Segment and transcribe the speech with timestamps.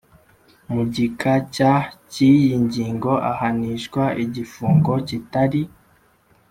[0.73, 1.73] Mu gika cya
[2.11, 5.61] cy iyi ngingo ahanishwa igifungo kitari